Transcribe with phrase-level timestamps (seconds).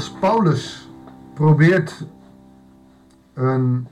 [0.00, 0.88] als Paulus
[1.34, 2.04] probeert
[3.34, 3.86] een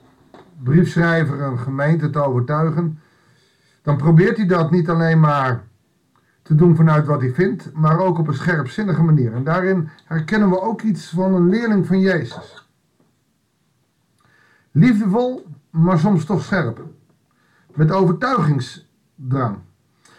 [0.62, 3.00] briefschrijver, een gemeente te overtuigen,
[3.82, 5.64] dan probeert hij dat niet alleen maar
[6.42, 9.34] te doen vanuit wat hij vindt, maar ook op een scherpzinnige manier.
[9.34, 12.68] En daarin herkennen we ook iets van een leerling van Jezus.
[14.70, 16.84] Liefdevol, maar soms toch scherp.
[17.74, 19.58] Met overtuigingsdrang.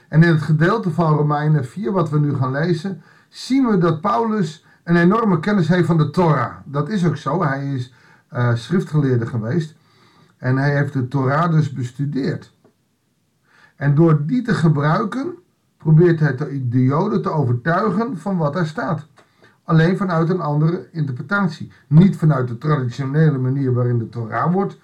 [0.08, 4.02] En in het gedeelte van Romeinen 4, wat we nu gaan lezen, zien we dat
[4.02, 6.54] Paulus een enorme kennis heeft van de Torah.
[6.66, 7.44] Dat is ook zo.
[7.44, 7.94] Hij is
[8.34, 9.76] uh, schriftgeleerde geweest.
[10.38, 12.54] En hij heeft de Torah dus bestudeerd.
[13.76, 15.34] En door die te gebruiken,
[15.78, 16.36] probeert hij
[16.70, 19.08] de Joden te overtuigen van wat er staat.
[19.64, 21.72] Alleen vanuit een andere interpretatie.
[21.88, 24.78] Niet vanuit de traditionele manier waarin de Torah wordt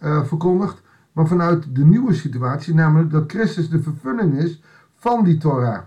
[0.00, 4.62] uh, verkondigd, maar vanuit de nieuwe situatie, namelijk dat Christus de vervulling is
[4.94, 5.80] van die Torah.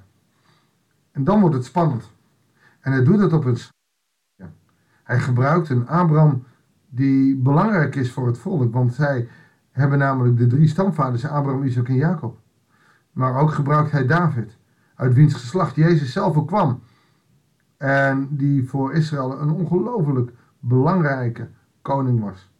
[1.12, 2.10] En dan wordt het spannend.
[2.90, 3.58] En hij doet het op een.
[4.36, 4.52] Ja.
[5.04, 6.44] Hij gebruikt een Abraham
[6.88, 9.28] die belangrijk is voor het volk, want zij
[9.72, 12.40] hebben namelijk de drie stamvaders, Abraham, Isaac en Jacob.
[13.12, 14.58] Maar ook gebruikt hij David,
[14.96, 16.82] uit wiens geslacht Jezus zelf ook kwam.
[17.78, 21.50] En die voor Israël een ongelooflijk belangrijke
[21.82, 22.52] koning was.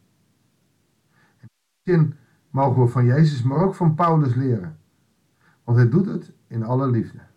[1.40, 1.48] In
[1.82, 2.14] die zin
[2.50, 4.78] mogen we van Jezus, maar ook van Paulus leren.
[5.64, 7.29] Want hij doet het in alle liefde.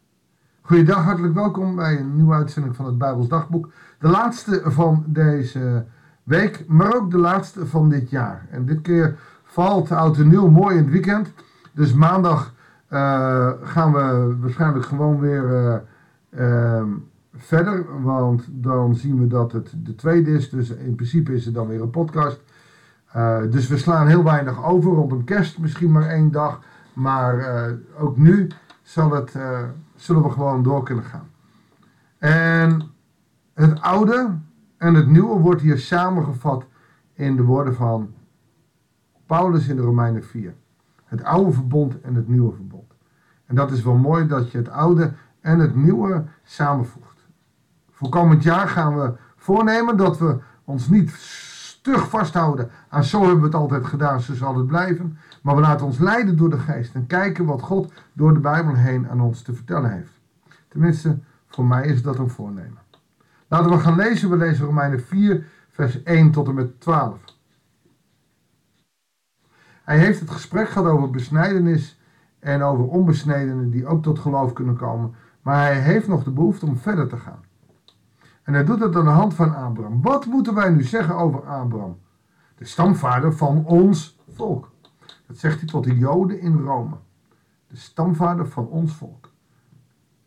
[0.65, 3.71] Goeiedag, hartelijk welkom bij een nieuwe uitzending van het Bijbels Dagboek.
[3.99, 5.85] De laatste van deze
[6.23, 8.47] week, maar ook de laatste van dit jaar.
[8.49, 11.33] En dit keer valt oud nieuw mooi in het weekend.
[11.71, 12.53] Dus maandag
[12.89, 15.75] uh, gaan we waarschijnlijk gewoon weer uh,
[16.39, 16.83] uh,
[17.35, 18.01] verder.
[18.01, 20.49] Want dan zien we dat het de tweede is.
[20.49, 22.41] Dus in principe is het dan weer een podcast.
[23.11, 24.91] Eh, dus we slaan heel weinig over.
[24.91, 26.59] Rondom kerst misschien maar één dag.
[26.93, 27.45] Maar
[27.97, 28.47] ook nu
[28.93, 29.35] zal het,
[29.95, 31.29] zullen we gewoon door kunnen gaan.
[32.17, 32.81] En
[33.53, 34.37] het oude
[34.77, 36.65] en het nieuwe wordt hier samengevat
[37.13, 38.13] in de woorden van
[39.25, 40.53] Paulus in de Romeinen 4.
[41.05, 42.93] Het oude verbond en het nieuwe verbond.
[43.45, 47.27] En dat is wel mooi dat je het oude en het nieuwe samenvoegt.
[47.91, 51.11] Voor komend jaar gaan we voornemen dat we ons niet
[51.83, 55.17] stug vasthouden aan zo hebben we het altijd gedaan, zo zal het blijven.
[55.41, 58.73] Maar we laten ons leiden door de geest en kijken wat God door de Bijbel
[58.73, 60.19] heen aan ons te vertellen heeft.
[60.67, 61.17] Tenminste,
[61.47, 62.77] voor mij is dat een voornemen.
[63.47, 64.29] Laten we gaan lezen.
[64.29, 67.17] We lezen Romeinen 4, vers 1 tot en met 12.
[69.83, 71.99] Hij heeft het gesprek gehad over besnijdenis
[72.39, 75.15] en over onbesnedenen die ook tot geloof kunnen komen.
[75.41, 77.43] Maar hij heeft nog de behoefte om verder te gaan.
[78.43, 80.01] En hij doet het aan de hand van Abraham.
[80.01, 81.99] Wat moeten wij nu zeggen over Abraham?
[82.55, 84.71] De stamvader van ons volk.
[85.27, 86.95] Dat zegt hij tot de Joden in Rome.
[87.67, 89.31] De stamvader van ons volk.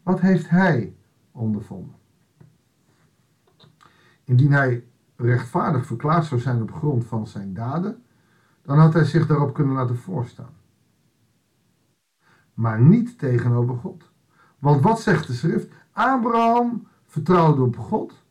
[0.03, 0.97] Wat heeft hij
[1.33, 1.95] ondervonden?
[4.25, 4.85] Indien hij
[5.17, 8.05] rechtvaardig verklaard zou zijn op grond van zijn daden,
[8.63, 10.55] dan had hij zich daarop kunnen laten voorstaan.
[12.55, 14.11] Maar niet tegenover God.
[14.59, 15.73] Want wat zegt de schrift?
[15.93, 18.25] Abraham vertrouwde op God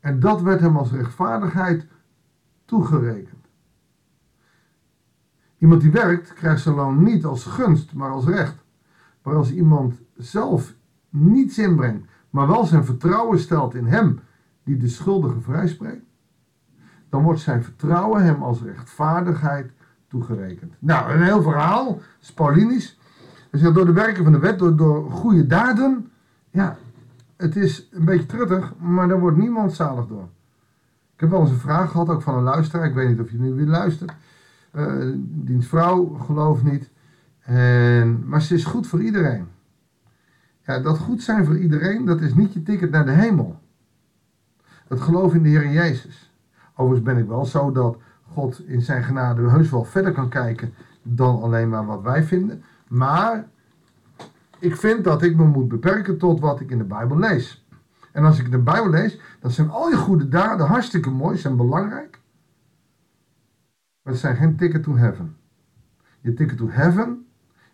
[0.00, 1.86] en dat werd hem als rechtvaardigheid
[2.64, 3.46] toegerekend.
[5.58, 8.64] Iemand die werkt krijgt zijn loon niet als gunst, maar als recht.
[9.22, 10.74] Maar als iemand zelf
[11.08, 14.20] niets inbrengt, maar wel zijn vertrouwen stelt in hem
[14.64, 16.04] die de schuldige vrijspreekt,
[17.08, 19.72] dan wordt zijn vertrouwen hem als rechtvaardigheid
[20.08, 20.74] toegerekend.
[20.78, 22.98] Nou, een heel verhaal, is Paulinisch.
[23.50, 26.10] Hij zegt door de werken van de wet, door, door goede daden,
[26.50, 26.76] ja,
[27.42, 30.28] het is een beetje truttig, maar daar wordt niemand zalig door.
[31.14, 33.30] Ik heb wel eens een vraag gehad, ook van een luisteraar, ik weet niet of
[33.30, 34.12] je nu weer luistert.
[34.74, 36.90] Uh, diens vrouw gelooft niet,
[37.40, 39.46] en, maar ze is goed voor iedereen.
[40.66, 43.60] Ja, dat goed zijn voor iedereen, dat is niet je ticket naar de hemel.
[44.88, 46.32] Het geloof in de Heer Jezus.
[46.72, 47.96] Overigens ben ik wel zo dat
[48.28, 52.62] God in zijn genade heus wel verder kan kijken dan alleen maar wat wij vinden.
[52.88, 53.48] Maar
[54.62, 57.66] ik vind dat ik me moet beperken tot wat ik in de Bijbel lees.
[58.12, 61.56] En als ik de Bijbel lees, dan zijn al je goede daden hartstikke mooi, zijn
[61.56, 62.20] belangrijk.
[64.02, 65.36] Maar het zijn geen ticket to heaven.
[66.20, 67.26] Je ticket to heaven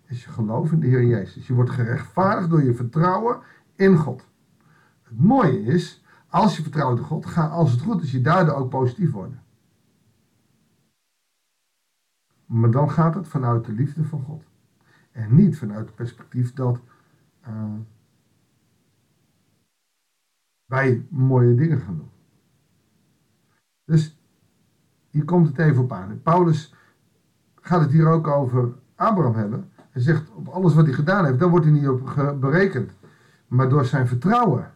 [0.06, 1.46] is je geloof in de Heer Jezus.
[1.46, 3.38] Je wordt gerechtvaardigd door je vertrouwen
[3.74, 4.26] in God.
[5.02, 8.56] Het mooie is, als je vertrouwt in God, gaan als het goed is je daden
[8.56, 9.42] ook positief worden.
[12.46, 14.47] Maar dan gaat het vanuit de liefde van God.
[15.18, 16.80] En niet vanuit het perspectief dat
[17.48, 17.74] uh,
[20.64, 22.10] wij mooie dingen gaan doen.
[23.84, 24.18] Dus
[25.10, 26.22] hier komt het even op aan.
[26.22, 26.74] Paulus
[27.54, 29.70] gaat het hier ook over Abraham hebben.
[29.90, 32.92] Hij zegt op alles wat hij gedaan heeft, daar wordt hij niet op berekend.
[33.46, 34.70] Maar door zijn vertrouwen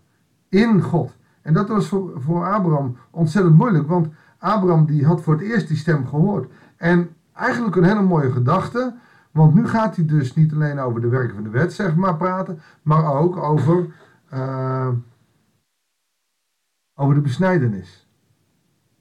[0.48, 5.34] in God En dat was voor, voor Abraham ontzettend moeilijk, want Abraham die had voor
[5.34, 6.52] het eerst die stem gehoord.
[6.76, 8.94] En eigenlijk een hele mooie gedachte,
[9.32, 12.16] want nu gaat hij dus niet alleen over de werken van de wet, zeg maar,
[12.16, 13.86] praten, maar ook over,
[14.34, 14.88] uh,
[16.94, 18.06] over de besnijdenis.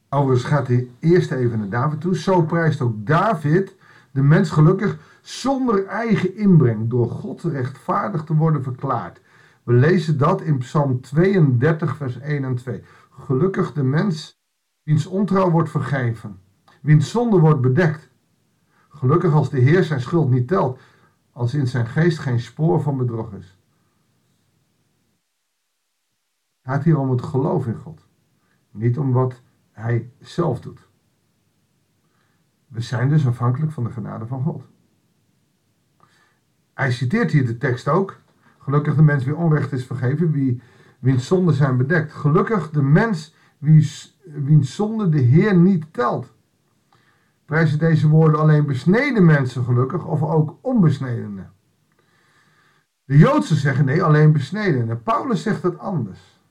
[0.09, 2.17] Overigens gaat hij eerst even naar David toe.
[2.17, 3.75] Zo prijst ook David
[4.11, 9.21] de mens gelukkig zonder eigen inbreng door God rechtvaardig te worden verklaard.
[9.63, 12.83] We lezen dat in Psalm 32, vers 1 en 2.
[13.09, 14.39] Gelukkig de mens
[14.83, 16.39] wiens ontrouw wordt vergeven,
[16.81, 18.10] wiens zonde wordt bedekt.
[19.01, 20.79] Gelukkig als de Heer zijn schuld niet telt,
[21.31, 23.57] als in zijn geest geen spoor van bedrog is.
[26.61, 28.07] Het gaat hier om het geloof in God,
[28.71, 30.87] niet om wat hij zelf doet.
[32.67, 34.63] We zijn dus afhankelijk van de genade van God.
[36.73, 38.17] Hij citeert hier de tekst ook.
[38.57, 40.61] Gelukkig de mens wie onrecht is vergeven, wie,
[40.99, 42.13] wiens zonden zijn bedekt.
[42.13, 43.91] Gelukkig de mens wie,
[44.23, 46.33] wiens zonde de Heer niet telt.
[47.51, 51.51] Prijzen deze woorden alleen besneden mensen gelukkig of ook onbesnedenen?
[53.03, 55.03] De Joodse zeggen nee, alleen besneden.
[55.03, 56.41] Paulus zegt het anders.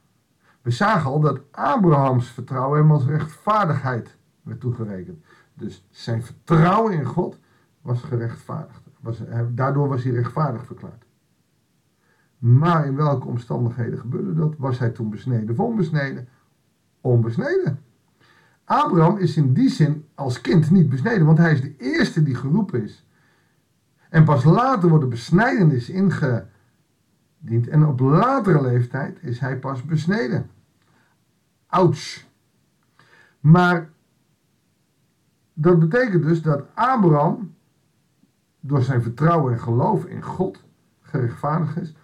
[0.62, 5.24] We zagen al dat Abrahams vertrouwen hem als rechtvaardigheid werd toegerekend.
[5.54, 7.38] Dus zijn vertrouwen in God
[7.82, 8.82] was gerechtvaardigd.
[9.00, 11.04] Was, daardoor was hij rechtvaardig verklaard.
[12.38, 14.54] Maar in welke omstandigheden gebeurde dat?
[14.58, 16.28] Was hij toen besneden of onbesneden?
[17.00, 17.78] Onbesneden.
[18.70, 22.34] Abraham is in die zin als kind niet besneden, want hij is de eerste die
[22.34, 23.06] geroepen is.
[24.08, 26.48] En pas later wordt de besnijdenis ingediend.
[27.68, 30.50] En op latere leeftijd is hij pas besneden.
[31.66, 32.24] Ouch.
[33.40, 33.90] Maar
[35.52, 37.54] dat betekent dus dat Abraham
[38.60, 40.64] door zijn vertrouwen en geloof in God
[41.00, 41.94] gerechtvaardigd is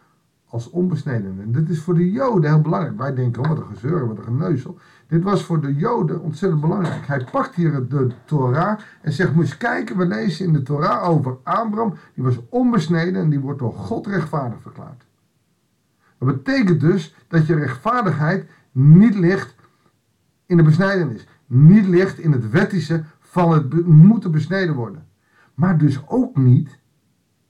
[0.48, 1.40] als onbesneden.
[1.40, 2.98] En dit is voor de Joden heel belangrijk.
[2.98, 4.78] Wij denken, oh, wat een gezeur, wat een geneuzel.
[5.06, 7.06] Dit was voor de Joden ontzettend belangrijk.
[7.06, 11.08] Hij pakt hier de Torah en zegt, moet eens kijken, we lezen in de Torah
[11.08, 11.94] over Abraham.
[12.14, 15.04] Die was onbesneden en die wordt door God rechtvaardig verklaard.
[16.18, 19.54] Dat betekent dus dat je rechtvaardigheid niet ligt
[20.46, 21.26] in de besnijdenis.
[21.46, 25.06] Niet ligt in het wettische van het moeten besneden worden.
[25.54, 26.78] Maar dus ook niet,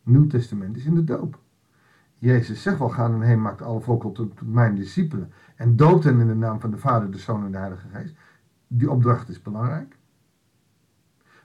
[0.03, 1.39] Nieuw Testament is in de doop.
[2.19, 5.33] Jezus zegt wel, ga en heen, maakt alle volken tot, tot mijn discipelen.
[5.57, 8.15] En doopt hen in de naam van de Vader, de Zoon en de Heilige Geest.
[8.67, 9.99] Die opdracht is belangrijk.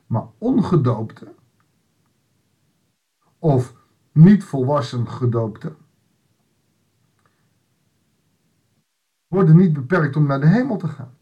[0.06, 1.34] Maar ongedoopte,
[3.40, 3.76] of
[4.12, 5.76] niet volwassen gedoopte,
[9.28, 11.14] worden niet beperkt om naar de hemel te gaan.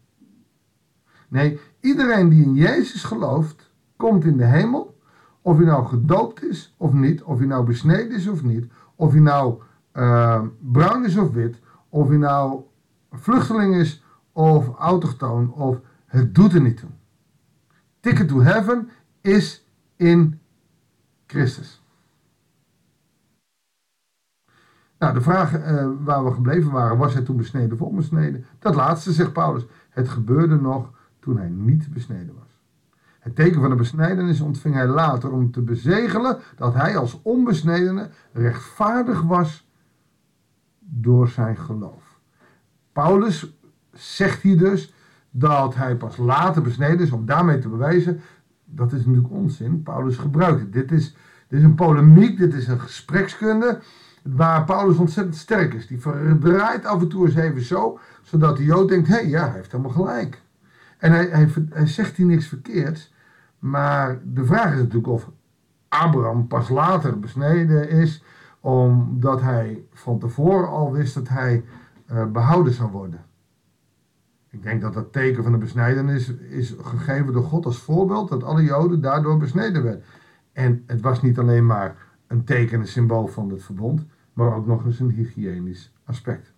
[1.28, 4.98] Nee, iedereen die in Jezus gelooft, komt in de hemel.
[5.42, 9.10] Of hij nou gedoopt is of niet, of hij nou besneden is of niet, of
[9.10, 9.62] hij nou
[9.92, 12.62] uh, bruin is of wit, of hij nou
[13.10, 16.90] vluchteling is of autochtoon, of het doet er niet toe.
[18.00, 18.88] Ticket to heaven
[19.20, 19.66] is
[19.96, 20.40] in
[21.26, 21.82] Christus.
[24.98, 28.44] Nou, de vraag uh, waar we gebleven waren, was hij toen besneden of onbesneden?
[28.58, 29.66] Dat laatste, zegt Paulus.
[29.90, 32.49] Het gebeurde nog toen hij niet besneden was.
[33.20, 38.08] Het teken van de besnijdenis ontving hij later om te bezegelen dat hij als onbesnedene
[38.32, 39.68] rechtvaardig was
[40.78, 42.20] door zijn geloof.
[42.92, 43.58] Paulus
[43.92, 44.94] zegt hier dus
[45.30, 48.20] dat hij pas later besneden is om daarmee te bewijzen.
[48.64, 49.82] Dat is natuurlijk onzin.
[49.82, 50.72] Paulus gebruikt het.
[50.72, 51.16] Dit is,
[51.48, 53.80] dit is een polemiek, dit is een gesprekskunde
[54.22, 55.86] waar Paulus ontzettend sterk is.
[55.86, 59.44] Die verdraait af en toe eens even zo, zodat de Jood denkt, hé hey, ja,
[59.44, 60.42] hij heeft helemaal gelijk.
[60.98, 63.12] En hij, hij, hij zegt hier niks verkeerds.
[63.60, 65.30] Maar de vraag is natuurlijk of
[65.88, 68.24] Abraham pas later besneden is,
[68.60, 71.64] omdat hij van tevoren al wist dat hij
[72.12, 73.24] uh, behouden zou worden.
[74.48, 78.44] Ik denk dat dat teken van de besnijdenis is gegeven door God als voorbeeld dat
[78.44, 80.04] alle Joden daardoor besneden werden.
[80.52, 84.66] En het was niet alleen maar een teken, een symbool van het verbond, maar ook
[84.66, 86.52] nog eens een hygiënisch aspect.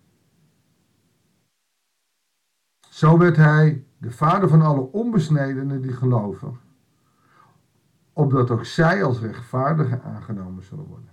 [2.79, 6.57] Zo werd hij de vader van alle onbesnedenen die geloven,
[8.13, 11.09] opdat ook zij als rechtvaardigen aangenomen zullen worden.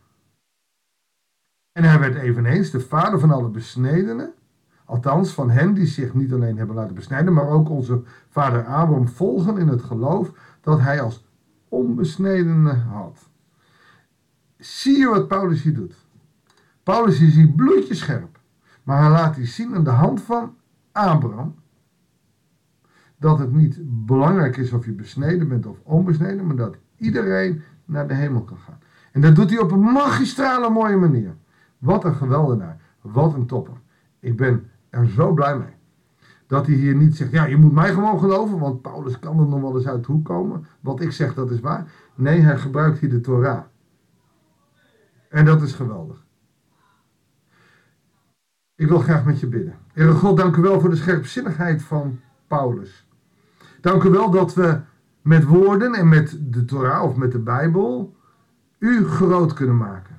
[1.73, 4.33] En hij werd eveneens de vader van alle besnedenen,
[4.85, 9.09] althans van hen die zich niet alleen hebben laten besnijden, maar ook onze vader Abraham
[9.09, 11.27] volgen in het geloof dat hij als
[11.69, 13.29] onbesnedene had.
[14.57, 15.95] Zie je wat Paulus hier doet?
[16.83, 18.39] Paulus is hier bloedjescherp,
[18.83, 20.55] maar hij laat hier zien aan de hand van
[20.93, 21.55] Abraham
[23.17, 28.09] dat het niet belangrijk is of je besneden bent of onbesneden, maar dat iedereen naar
[28.09, 28.79] de hemel kan gaan.
[29.13, 31.35] En dat doet hij op een magistrale mooie manier.
[31.79, 32.81] Wat een geweldenaar.
[33.01, 33.75] Wat een topper.
[34.21, 35.75] Ik ben er zo blij mee.
[36.47, 39.47] Dat hij hier niet zegt, ja, je moet mij gewoon geloven, want Paulus kan er
[39.47, 40.67] nog wel eens uit de hoek komen.
[40.81, 41.93] Wat ik zeg, dat is waar.
[42.15, 43.63] Nee, hij gebruikt hier de Torah.
[45.29, 46.25] En dat is geweldig.
[48.75, 49.75] Ik wil graag met je bidden.
[49.93, 53.07] Heere God, dank u wel voor de scherpzinnigheid van Paulus.
[53.81, 54.81] Dank u wel dat we
[55.23, 58.15] met woorden en met de Torah of met de Bijbel
[58.79, 60.19] u groot kunnen maken.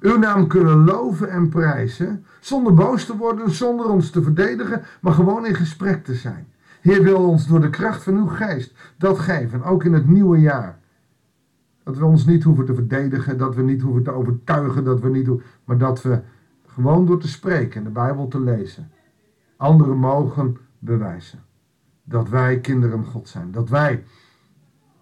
[0.00, 5.12] Uw naam kunnen loven en prijzen, zonder boos te worden, zonder ons te verdedigen, maar
[5.12, 6.46] gewoon in gesprek te zijn.
[6.80, 10.40] Heer wil ons door de kracht van uw geest dat geven, ook in het nieuwe
[10.40, 10.78] jaar.
[11.82, 15.08] Dat we ons niet hoeven te verdedigen, dat we niet hoeven te overtuigen, dat we
[15.08, 15.28] niet
[15.64, 16.20] maar dat we
[16.66, 18.90] gewoon door te spreken en de Bijbel te lezen,
[19.56, 21.42] anderen mogen bewijzen
[22.04, 24.04] dat wij kinderen God zijn, dat wij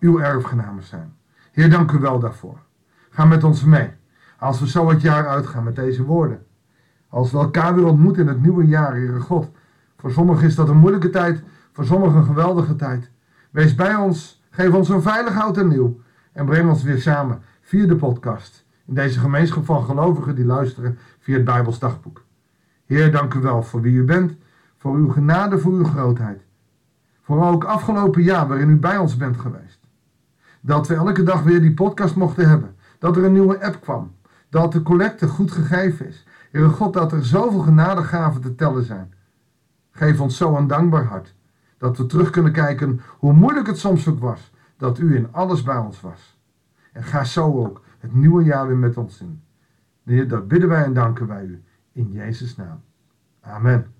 [0.00, 1.16] uw erfgenamen zijn.
[1.52, 2.58] Heer, dank u wel daarvoor.
[3.10, 3.90] Ga met ons mee.
[4.38, 6.46] Als we zo het jaar uitgaan met deze woorden.
[7.08, 9.50] Als we elkaar weer ontmoeten in het nieuwe jaar, Heere God.
[9.96, 11.42] Voor sommigen is dat een moeilijke tijd,
[11.72, 13.10] voor sommigen een geweldige tijd.
[13.50, 16.00] Wees bij ons, geef ons een veilig oud en nieuw.
[16.32, 18.64] En breng ons weer samen via de podcast.
[18.86, 22.24] In deze gemeenschap van gelovigen die luisteren via het Bijbels dagboek.
[22.86, 24.34] Heer, dank u wel voor wie u bent,
[24.76, 26.44] voor uw genade, voor uw grootheid.
[27.30, 29.80] Voor ook afgelopen jaar waarin u bij ons bent geweest.
[30.60, 32.74] Dat we elke dag weer die podcast mochten hebben.
[32.98, 34.14] Dat er een nieuwe app kwam.
[34.48, 36.26] Dat de collecte goed gegeven is.
[36.50, 39.14] Heere God, dat er zoveel genadegaven te tellen zijn.
[39.90, 41.34] Geef ons zo een dankbaar hart.
[41.78, 44.52] Dat we terug kunnen kijken hoe moeilijk het soms ook was.
[44.76, 46.38] Dat u in alles bij ons was.
[46.92, 49.42] En ga zo ook het nieuwe jaar weer met ons in.
[50.04, 51.62] Heer, dat bidden wij en danken wij u.
[51.92, 52.82] In Jezus' naam.
[53.40, 53.99] Amen.